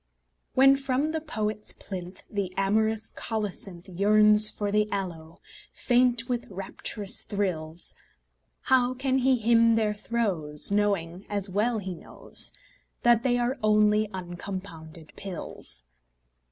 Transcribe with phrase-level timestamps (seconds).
[0.55, 5.37] When from the poet's plinth The amorous colocynth Yearns for the aloe,
[5.73, 7.93] faint with rapturous thrills,
[8.61, 12.51] How can he hymn their throes Knowing, as well he knows,
[13.03, 15.83] That they are only uncompounded pills?